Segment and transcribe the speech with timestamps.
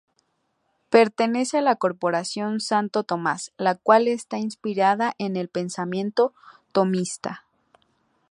[0.89, 6.33] Pertenece a la "Corporación Santo Tomás", la cual está inspirada en el pensamiento
[6.71, 7.45] Tomista.